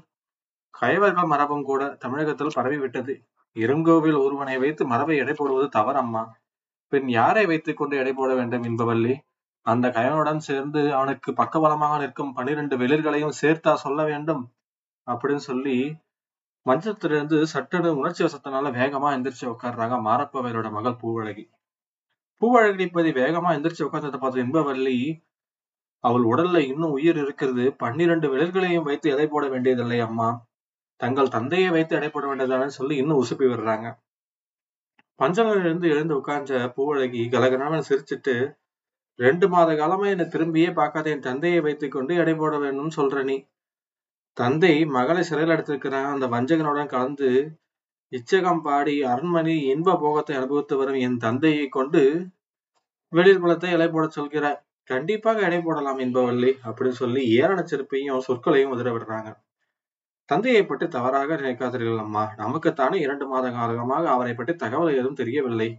கயவர்கள் 0.69 1.25
மரபும் 1.25 1.63
கூட 1.63 1.87
தமிழகத்தில் 1.95 2.55
பரவி 2.55 2.77
விட்டது 2.77 3.13
இருங்கோவில் 3.55 4.17
ஒருவனை 4.17 4.57
வைத்து 4.57 4.85
மரபை 4.85 5.17
எடை 5.17 5.33
போடுவது 5.37 5.79
தவறம்மா 5.79 6.23
பின் 6.91 7.09
யாரை 7.09 7.45
வைத்துக் 7.45 7.77
கொண்டு 7.77 7.97
எடை 7.97 8.13
போட 8.13 8.33
வேண்டும் 8.35 8.63
என்பவல்லி 8.63 9.13
அந்த 9.65 9.87
கயவனுடன் 9.87 10.37
சேர்ந்து 10.37 10.81
அவனுக்கு 10.93 11.31
பக்கபலமாக 11.31 11.99
நிற்கும் 11.99 12.33
பனிரெண்டு 12.33 12.77
வெளிர்களையும் 12.77 13.37
சேர்த்தா 13.41 13.73
சொல்ல 13.73 14.03
வேண்டும். 14.03 14.43
அப்படின்னு 15.07 15.45
சொல்லி 15.49 15.77
மஞ்சத்திலிருந்து 16.65 17.37
சட்டனு 17.53 17.87
உணர்ச்சி 17.87 18.23
வசத்தினால 18.25 18.69
வேகமா 18.79 19.09
எந்திரிச்சு 19.15 19.47
உட்கார்றாங்க 19.53 19.97
மாரப்பவையரோட 20.07 20.71
மகள் 20.71 20.99
பூவழகி. 21.01 21.45
பூவழகி 22.41 23.11
வேகமா 23.19 23.49
எந்திரிச்சு 23.55 23.85
உட்கார்ந்ததை 23.85 24.17
பார்த்து 24.17 24.43
இன்பவல்லி 24.43 25.21
அவள் 25.99 26.21
உடல்ல 26.21 26.57
இன்னும் 26.57 26.91
உயிர் 26.91 27.17
இருக்கிறது. 27.17 27.73
பன்னிரண்டு 27.77 28.27
விரல்களையும் 28.35 28.83
வைத்து 28.83 29.09
எடை 29.09 29.27
போட 29.27 29.47
வேண்டியதில்லை 29.47 29.99
அம்மா. 29.99 30.47
தங்கள் 30.95 31.29
தந்தையை 31.29 31.69
வைத்து 31.69 31.95
எடை 31.95 32.09
போட 32.09 32.25
வேண்டியதானு 32.27 32.65
சொல்லி 32.65 32.95
இன்னும் 32.95 33.23
உசுப்பி 33.23 33.45
விடுறாங்க. 33.47 33.87
பஞ்சனிலிருந்து 35.19 35.87
எழுந்து 35.89 36.15
உட்கார்ந்த 36.15 36.73
பூவழகி 36.75 37.29
கலகலான 37.29 37.81
சிரிச்சிட்டு 37.89 38.57
ரெண்டு 39.15 39.49
மாத 39.49 39.75
காலமா 39.75 40.05
என்னை 40.05 40.25
திரும்பியே 40.25 40.73
பார்க்காத 40.73 41.09
என் 41.09 41.19
தந்தையை 41.19 41.61
வைத்துக் 41.61 41.91
கொண்டு 41.91 42.15
எடை 42.15 42.35
போட 42.35 42.57
வேணும்னு 42.57 42.97
சொல்ற 42.97 43.23
நீ. 43.23 43.37
தந்தை 44.33 44.85
மகளை 44.85 45.23
சிறையில் 45.23 45.55
எடுத்திருக்கிறான் 45.55 46.09
அந்த 46.13 46.27
வஞ்சகனுடன் 46.27 46.85
கலந்து 46.85 47.57
இச்சகம் 48.11 48.61
பாடி 48.61 48.93
அரண்மனை 49.03 49.55
இன்ப 49.73 49.95
போகத்தை 49.95 50.35
அனுபவித்து 50.37 50.75
வரும் 50.77 50.99
என் 51.07 51.17
தந்தையை 51.17 51.65
கொண்டு 51.67 52.01
வெளிர் 53.13 53.41
குலத்தை 53.43 53.69
இலை 53.75 53.87
போட 53.89 54.05
சொல்கிறார். 54.07 54.57
கண்டிப்பாக 54.89 55.41
எடை 55.47 55.59
போடலாம் 55.61 55.99
என்பவல்லி 55.99 56.51
அப்படின்னு 56.67 56.99
சொல்லி 57.01 57.21
ஏரண 57.41 57.59
சிறப்பையும் 57.63 58.25
சொற்களையும் 58.27 58.73
உதற 58.75 58.89
விடுறாங்க. 58.95 59.29
தந்தையை 60.29 60.63
பற்றி 60.65 60.85
தவறாக 60.87 61.35
நினைக்காதீர்கள் 61.35 62.03
அம்மா. 62.05 62.23
நமக்குத்தானே 62.37 62.97
இரண்டு 63.05 63.25
மாத 63.27 63.45
காலமாக 63.51 64.05
அவரை 64.09 64.33
பற்றி 64.33 64.53
தகவல் 64.55 64.91
எதுவும் 64.93 65.19
தெரியவில்லை. 65.21 65.69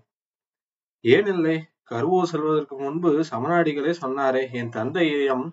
ஏன் 1.04 1.26
இல்லை 1.26 1.56
கருவூர் 1.84 2.30
செல்வதற்கு 2.32 2.74
முன்பு 2.76 3.10
சமநாடிகளே 3.30 3.92
சொன்னாரே 4.02 4.42
என் 4.52 4.74
தந்தையிடம் 4.76 5.46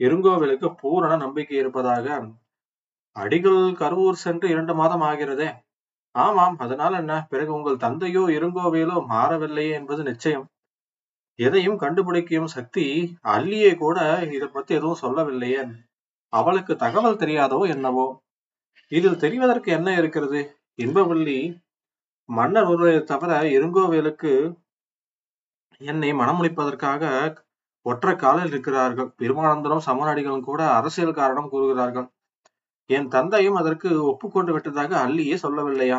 இருங்கோவிலுக்கு 0.00 0.68
பூரண 0.80 1.12
நம்பிக்கை 1.16 1.56
இருப்பதாக. 1.56 2.06
அடிகள் 3.16 3.62
கருவூர் 3.82 4.22
சென்று 4.24 4.46
இரண்டு 4.48 4.74
மாதம் 4.74 5.04
ஆகிறதே. 5.10 5.48
ஆமாம் 6.14 6.56
அதனால் 6.58 6.92
என்ன? 6.92 7.26
பிறகு 7.28 7.52
உங்கள் 7.54 7.76
தந்தையோ 7.76 8.22
இருங்கோவையிலோ 8.28 8.96
மாறவில்லையே 9.10 9.72
என்பது 9.72 10.02
நிச்சயம். 10.02 10.46
எதையும் 11.38 11.76
கண்டுபிடிக்கும் 11.76 12.46
சக்தி 12.46 12.86
அல்லியே 13.28 13.76
கூட 13.76 13.98
இதை 14.32 14.48
பத்தி 14.48 14.74
எதுவும் 14.74 14.94
சொல்லவில்லையே. 14.94 15.62
அவளுக்கு 16.32 16.76
தகவல் 16.76 17.16
தெரியாதோ 17.16 17.60
என்னவோ? 17.68 18.06
இதில் 18.92 19.22
தெரிவதற்கு 19.24 19.66
என்ன 19.66 19.96
இருக்கிறது? 19.96 20.40
இன்பவல்லி 20.78 21.38
மன்னர் 22.28 22.64
ஒருவரை 22.64 23.04
தவிர 23.04 23.40
இருங்கோவேலுக்கு 23.56 24.32
என்னை 25.80 26.12
மனமுடிப்பதற்காக 26.12 27.02
ஒற்றை 27.86 28.16
காலில் 28.16 28.46
இருக்கிறார்கள். 28.46 29.12
பெருமானந்தரும் 29.18 29.86
சமநாடிகளும் 29.86 30.40
கூட 30.40 30.60
அரசியல் 30.70 31.12
காரணம் 31.12 31.48
கூறுகிறார்கள். 31.48 32.08
என் 32.96 33.08
தந்தையும் 33.08 33.58
அதற்கு 33.60 33.88
ஒப்புக்கொண்டு 34.10 34.52
விட்டதாக 34.52 34.92
அல்லியே 35.06 35.36
சொல்லவில்லையா? 35.42 35.98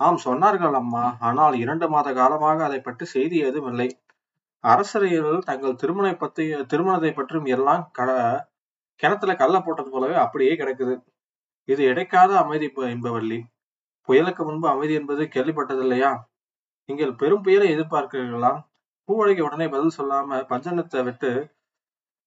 ஆம் 0.00 0.18
சொன்னார்கள் 0.24 0.76
அம்மா. 0.80 1.04
ஆனால் 1.18 1.54
இரண்டு 1.62 1.86
மாத 1.88 2.08
காலமாக 2.12 2.58
அதை 2.64 2.80
பற்றி 2.80 3.04
செய்தி 3.14 3.36
ஏதும் 3.46 3.68
இல்லை. 3.72 3.88
அரசரையர்கள் 4.64 5.46
தங்கள் 5.50 5.80
திருமண 5.82 6.06
பத்தி 6.14 6.44
திருமணத்தை 6.72 7.12
பற்றியும் 7.12 7.48
எல்லாம் 7.56 7.82
கட 7.92 8.10
கிணத்துல 9.00 9.32
கல்ல 9.36 9.56
போட்டது 9.60 9.90
போலவே 9.90 10.16
அப்படியே 10.24 10.54
கிடக்குது. 10.54 10.94
இது 11.68 11.82
இடைக்காத 11.84 12.32
அமைதி 12.42 12.68
என்பவள்ளி 12.94 13.38
புயலுக்கு 14.08 14.42
முன்பு 14.44 14.66
அமைதி 14.68 14.94
என்பது 14.94 15.22
கேள்விப்பட்டதில்லையா? 15.34 16.10
நீங்கள் 16.88 17.12
பெரும் 17.14 17.44
புயலை 17.46 17.66
எதிர்பார்க்கிறீர்களா? 17.74 18.52
பூவழகி 19.08 19.42
உடனே 19.48 19.66
பதில் 19.68 19.96
சொல்லாம 19.98 20.38
பஞ்சனத்தை 20.50 21.00
விட்டு 21.08 21.30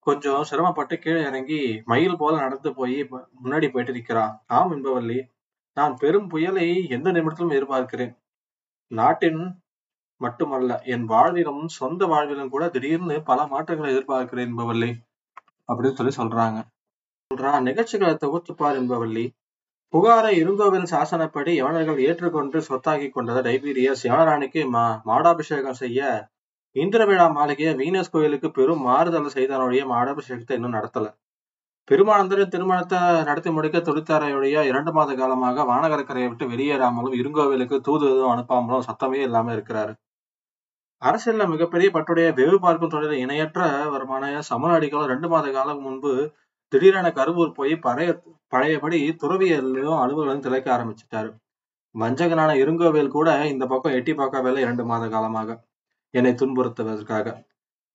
கொஞ்சம் 0.07 0.43
சிரமப்பட்டு 0.43 0.95
கீழே 0.99 1.21
இறங்கி 1.21 1.59
மயில் 1.85 2.17
போல 2.17 2.33
நடந்து 2.37 2.69
போய் 2.73 2.97
முன்னாடி 3.43 3.67
போயிட்டு 3.71 3.93
இருக்கிறா 3.93 4.23
ஆம் 4.47 4.71
என்பவல்லி 4.71 5.19
நான் 5.77 5.93
பெரும் 5.95 6.29
புயலை 6.29 6.67
எந்த 6.87 7.07
நிமிடத்திலும் 7.11 7.53
எதிர்பார்க்கிறேன். 7.55 8.13
நாட்டின் 8.91 9.41
மட்டுமல்ல 10.21 10.71
என் 10.85 11.05
வாழ்விலும் 11.09 11.61
சொந்த 11.77 12.05
வாழ்விலும் 12.05 12.49
கூட 12.49 12.63
திடீர்னு 12.69 13.15
பல 13.23 13.45
மாற்றங்களை 13.47 13.91
எதிர்பார்க்கிறேன் 13.93 14.49
என்பவல்லி 14.49 14.89
அப்படின்னு 15.69 15.97
சொல்லி 15.99 16.13
சொல்றாங்க. 16.17 16.59
சொல்றான் 17.31 17.67
நிகழ்ச்சிகளை 17.69 18.13
தொகுத்துப்பார் 18.15 18.79
என்பவல்லி 18.81 19.25
புகாரை 19.93 20.31
இருங்கோவில் 20.41 20.91
சாசனப்படி 20.91 21.51
யவனர்கள் 21.59 22.03
ஏற்றுக்கொண்டு 22.07 22.57
சொத்தாக்கி 22.67 23.07
கொண்டதை 23.09 23.41
டைபீரியஸ் 23.47 24.03
யவனராணிக்கு 24.07 24.61
மா 24.75 24.83
மாடாபிஷேகம் 25.05 25.79
செய்ய 25.81 25.99
இந்திரவிழா 26.75 27.25
மாளிகையை 27.37 27.71
வீனஸ் 27.79 28.11
கோயிலுக்கு 28.11 28.49
பெரும் 28.51 28.83
மாறுதல் 28.87 29.33
செய்தனுடைய 29.35 29.81
மாடாபிஷேகத்தை 29.93 30.55
இன்னும் 30.57 30.75
நடத்தல. 30.77 31.07
பெருமானந்தரின் 31.89 32.51
திருமணத்தை 32.53 32.99
நடத்தி 33.29 33.49
முடிக்க 33.55 33.77
தொழிற்சாலையுடைய 33.79 34.61
இரண்டு 34.69 34.91
மாத 34.91 35.15
காலமாக 35.15 35.63
வானகரக்கரையை 35.71 36.27
விட்டு 36.29 36.45
வெளியேறாமலும் 36.51 37.15
இருங்கோவிலுக்கு 37.21 37.77
தூது 37.87 38.05
எதுவும் 38.11 38.31
அனுப்பாமலும் 38.33 38.85
சத்தமே 38.89 39.19
இல்லாம 39.27 39.53
இருக்கிறாரு. 39.55 39.93
அரசியல்ல 41.01 41.45
மிகப்பெரிய 41.53 41.89
பட்டுடைய 41.93 42.27
வெகு 42.39 42.57
பார்க்கும் 42.65 42.93
தொழில 42.93 43.17
இணையற்ற 43.23 43.61
வருமான 43.93 44.29
சமநாடிகளும் 44.49 45.11
ரெண்டு 45.13 45.27
மாத 45.27 45.51
காலம் 45.51 45.81
முன்பு 45.81 46.11
திடீரென 46.73 47.07
கருவூர் 47.19 47.57
போய் 47.57 47.73
பழைய 47.85 48.11
பழையபடி 48.53 48.99
துறவியலையும் 49.23 49.99
அலுவலகம் 50.03 50.45
திளைக்க 50.45 50.67
ஆரம்பிச்சிட்டாரு. 50.77 51.29
வஞ்சகனான 51.95 52.51
இருங்கோவில் 52.63 53.13
கூட 53.17 53.29
இந்த 53.53 53.65
பக்கம் 53.65 53.97
எட்டி 53.99 54.13
வேலை 54.47 54.61
இரண்டு 54.65 54.85
மாத 54.91 55.09
காலமாக. 55.15 55.49
என்னை 56.13 56.31
துன்புறுத்துவதற்காக. 56.33 57.27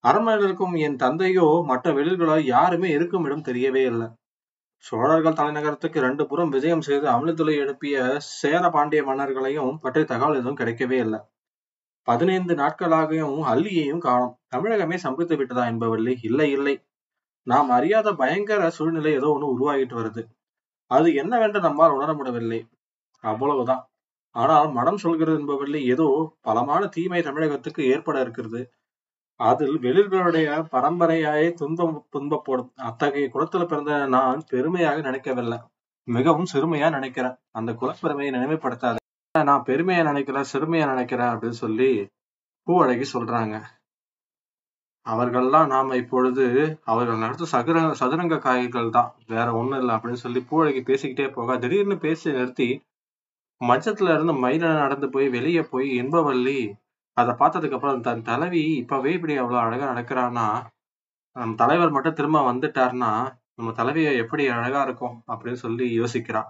அரண்மனையில் 0.04 0.46
இருக்கும் 0.46 0.75
என் 0.75 0.96
தந்தையோ 0.96 1.46
மற்ற 1.66 1.92
வெளிகளோ 1.92 2.37
யாருமே 2.44 2.88
இருக்கும் 2.88 3.25
இடம் 3.25 3.44
தெரியவே 3.44 3.82
இல்லை. 3.85 4.08
சோழர்கள் 4.85 5.38
தலைநகரத்துக்கு 5.40 5.99
ரெண்டு 6.00 6.26
புறம் 6.26 6.50
விஜயம் 6.50 6.80
செய்து 6.80 7.06
அமளித்துளை 7.08 7.54
எழுப்பிய 7.56 7.96
சேர 8.40 8.70
பாண்டிய 8.70 9.02
மன்னர்களையும் 9.02 9.78
பற்றி 9.78 10.04
தகவல் 10.04 10.35
எதுவும் 10.35 10.56
கிடைக்கவே 10.56 10.99
இல்லை. 10.99 11.20
பதினைந்து 12.08 12.54
நாட்களாகவும் 12.54 13.46
அல்லியையும் 13.46 13.99
காணும். 13.99 14.35
தமிழகமே 14.54 14.96
சம்பித்து 14.96 15.37
விட்டதா 15.37 15.64
என்பவல்லி 15.64 16.14
இல்லை 16.23 16.50
இல்லை. 16.50 16.75
நாம் 17.46 17.68
அறியாத 17.70 18.12
பயங்கர 18.12 18.70
சூழ்நிலை 18.70 19.12
ஏதோ 19.12 19.28
ஒன்று 19.30 19.52
உருவாகிட்டு 19.54 19.94
வருது. 20.00 20.23
அது 20.90 21.14
என்னவென்று 21.14 21.61
நம்மால் 21.61 21.90
உணர 21.90 22.11
முடியவில்லை. 22.14 22.61
அவ்வளவுதான். 23.25 23.82
ஆனால் 24.37 24.69
மனம் 24.71 25.02
சொல்கிறது 25.05 25.38
என்பவல்லி 25.40 25.81
ஏதோ 25.93 26.07
பலமான 26.40 26.83
தீமை 26.87 27.21
தமிழகத்துக்கு 27.23 27.83
ஏற்பட 27.93 28.16
இருக்கிறது. 28.21 28.61
அதில் 29.40 29.76
வெளிர்களுடைய 29.78 30.49
பரம்பரையாயே 30.75 31.49
துன்பம் 31.52 31.97
துன்பப்படும் 32.14 32.71
அத்தகைய 32.88 33.26
குலத்துல 33.35 33.64
பிறந்த 33.64 33.93
நான் 34.07 34.40
பெருமையாக 34.49 35.00
நினைக்கவில்லை. 35.00 35.59
மிகவும் 36.09 36.50
சிறுமையா 36.52 36.88
நினைக்கிறேன். 36.90 37.37
அந்த 37.50 37.71
குலப்பெருமையை 37.73 38.31
நினைவுபடுத்தாத. 38.37 38.97
நான் 39.35 39.66
பெருமையா 39.66 40.02
நினைக்கிறேன் 40.02 40.50
சிறுமையா 40.52 40.85
நினைக்கிறேன் 40.93 41.33
அப்படின்னு 41.33 41.59
சொல்லி 41.64 41.90
பூவழகி 42.66 43.07
சொல்றாங்க. 43.14 43.57
அவர்கள்லாம் 45.07 45.66
நாம 45.66 45.97
இப்பொழுது 45.97 46.45
அவர்கள் 46.85 47.23
நடத்தும் 47.25 47.52
சதுர 47.55 47.83
சதுரங்க 48.00 48.37
காய்கள் 48.38 48.88
தான். 48.90 49.11
வேற 49.35 49.47
ஒண்ணும் 49.61 49.81
இல்லை 49.81 49.93
அப்படின்னு 49.95 50.25
சொல்லி 50.25 50.40
பூவழகி 50.50 50.83
பேசிக்கிட்டே 50.90 51.26
போக 51.37 51.59
திடீர்னு 51.64 51.97
பேசி 52.05 52.26
நிறுத்தி 52.33 52.69
மச்சத்துல 53.64 54.14
இருந்து 54.14 54.48
மயில 54.48 54.75
நடந்து 54.75 55.10
போய் 55.10 55.28
வெளியே 55.28 55.62
போய் 55.62 56.02
இன்பவள்ளி 56.02 56.72
அதை 57.12 57.34
பார்த்ததுக்கு 57.34 57.72
அப்புறம் 57.72 58.00
தன் 58.00 58.22
தலைவி 58.22 58.62
இப்பவே 58.76 59.12
இப்படி 59.12 59.36
அவ்வளவு 59.36 59.64
அழகா 59.64 59.92
நடக்கிறான்னா 59.92 60.66
நம்ம 61.36 61.54
தலைவர் 61.54 61.90
மட்டும் 61.90 62.12
திரும்ப 62.12 62.52
வந்துட்டாருன்னா 62.52 63.36
நம்ம 63.54 63.72
தலைவிய 63.72 64.12
எப்படி 64.12 64.48
அழகா 64.48 64.82
இருக்கும் 64.82 65.22
அப்படின்னு 65.28 65.52
சொல்லி 65.52 66.00
யோசிக்கிறா. 66.00 66.42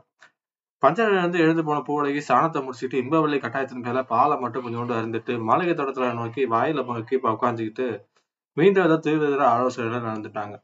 பஞ்சனையில 0.83 1.19
இருந்து 1.19 1.39
எழுந்து 1.39 1.65
போன 1.65 1.79
பூவழகி 1.79 2.21
சாணத்தை 2.29 2.61
முடிச்சுட்டு 2.63 2.95
இன்பவள்ளி 2.95 3.39
கட்டாயத்தின் 3.39 3.83
மேல 3.83 4.03
பாலை 4.03 4.39
மட்டும் 4.39 4.67
கொஞ்சோண்டு 4.67 4.93
அருந்துட்டு 4.93 5.41
மாளிகை 5.41 5.75
தோட்டத்துல 5.75 6.15
நோக்கி 6.15 6.49
வாயில 6.49 6.85
நோக்கி 6.85 7.17
உட்காந்துக்கிட்டு 7.17 8.05
மீண்டும் 8.53 8.85
ஏதோ 8.85 8.97
தீவிர 8.97 9.49
ஆலோசனை 9.49 9.99
நடந்துட்டாங்க. 9.99 10.55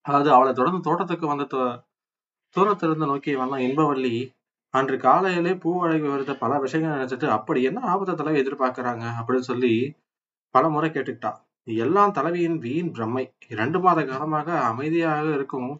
அதாவது 0.00 0.32
அவளை 0.32 0.52
தொடர்ந்து 0.52 0.80
தோட்டத்துக்கு 0.80 1.26
வந்த 1.26 1.44
தூ- 1.44 1.82
தூரத்திலிருந்து 2.50 3.06
நோக்கி 3.06 3.34
வந்த 3.34 3.56
இன்பவள்ளி 3.56 4.14
அன்று 4.76 4.96
காலையிலே 4.98 5.52
பூவழகி 5.62 6.06
வருத 6.12 6.32
பல 6.38 6.52
விஷயங்கள் 6.58 6.94
நினைச்சிட்டு 6.96 7.26
அப்படி 7.28 7.60
என்ன 7.62 7.80
ஆபத்தை 7.92 8.14
தலைவி 8.14 8.38
எதிர்பார்க்கிறாங்க? 8.42 9.04
அப்படின்னு 9.18 9.48
சொல்லி 9.50 9.72
பல 10.54 10.68
முறை 10.68 10.88
கேட்டுக்கிட்டா. 10.90 11.32
எல்லாம் 11.66 12.12
தலைவியின் 12.12 12.58
வீண் 12.58 12.90
பிரம்மை. 12.92 13.24
இரண்டு 13.48 13.78
மாத 13.80 14.00
காலமாக 14.04 14.48
அமைதியாக 14.70 15.26
இருக்கும். 15.34 15.70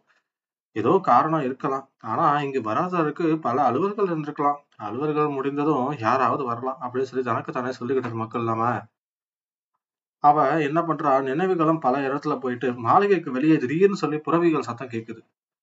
ஏதோ 0.77 0.93
காரணம் 1.03 1.45
இருக்கலாம். 1.45 1.87
ஆனா 2.03 2.25
இங்கு 2.41 2.61
வராதவருக்கு 2.63 3.27
பல 3.39 3.57
அலுவல்கள் 3.71 4.11
இருந்திருக்கலாம். 4.11 4.59
அலுவல்கள் 4.83 5.31
முடிந்ததும் 5.31 5.89
யாராவது 5.99 6.45
வரலாம். 6.45 6.81
அப்படின்னு 6.85 7.11
சொல்லி 7.11 7.25
தனக்கு 7.25 7.53
தானே 7.53 7.73
சொல்லிக்கிட்டார் 7.79 8.23
மக்கள் 8.23 8.41
இல்லாம 8.41 8.65
அவ 10.25 10.45
என்ன 10.61 10.79
பண்றா? 10.81 11.11
நினைவுகளும் 11.23 11.81
பல 11.81 11.97
இடத்துல 12.09 12.35
போயிட்டு 12.41 12.69
மாளிகைக்கு 12.87 13.31
வெளியே 13.33 13.57
திடீர்னு 13.57 13.97
சொல்லி 13.97 14.19
புறவிகள் 14.19 14.69
சத்தம் 14.69 14.93
கேட்குது 14.95 15.21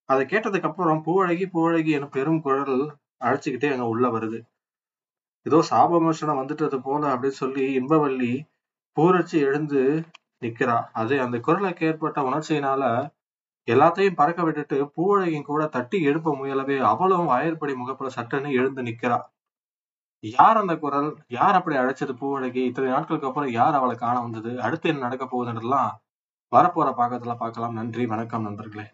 அதை 0.10 0.24
கேட்டதுக்கு 0.26 0.70
அப்புறம் 0.70 1.02
பூவழகி 1.06 1.46
பூவழகி 1.54 1.92
என 1.98 2.08
பெரும் 2.08 2.42
குரல் 2.42 2.78
அழைச்சிக்கிட்டே 3.24 3.72
அங்க 3.72 3.86
உள்ள 3.86 4.08
வருது. 4.08 4.40
ஏதோ 5.46 5.60
சாபமோஷனம் 5.70 6.42
வந்துட்டது 6.42 6.78
போல 6.78 7.16
அப்படின்னு 7.16 7.40
சொல்லி 7.42 7.64
இன்பவள்ளி 7.80 8.32
பூரட்சி 8.98 9.38
எழுந்து 9.40 9.82
நிக்கிறா. 10.42 10.78
அது 10.94 11.22
அந்த 11.22 11.38
குரலுக்கு 11.40 11.86
ஏற்பட்ட 11.88 12.22
உணர்ச்சியினால 12.22 12.84
எல்லாத்தையும் 13.68 14.16
பறக்க 14.16 14.44
விட்டுட்டு 14.44 14.78
பூவழகியும் 14.96 15.50
கூட 15.50 15.68
தட்டி 15.68 16.02
எழுப்ப 16.02 16.32
முயலவே 16.36 16.78
அவளும் 16.80 17.26
வயற்படி 17.26 17.74
முகப்புல 17.74 18.10
சட்டன்னு 18.16 18.50
எழுந்து 18.52 18.82
நிக்கிறா. 18.84 19.20
யார் 20.24 20.58
அந்த 20.58 20.74
குரல்? 20.76 21.10
யார் 21.28 21.56
அப்படி 21.56 21.76
அழைச்சது 21.78 22.14
பூவழகி? 22.22 22.62
இத்தனை 22.66 22.90
நாட்களுக்கு 22.92 23.28
அப்புறம் 23.28 23.52
யார் 23.52 23.74
அவளை 23.74 23.96
காண 23.96 24.16
வந்தது? 24.20 24.62
அடுத்து 24.62 24.90
என்ன 24.90 25.02
நடக்க 25.02 25.26
போகுதுன்றதெல்லாம் 25.26 25.92
வரப்போற 26.52 26.90
பாக்கத்துல 27.00 27.36
பார்க்கலாம். 27.36 27.74
நன்றி 27.74 28.06
வணக்கம் 28.06 28.42
நண்பர்களே. 28.42 28.86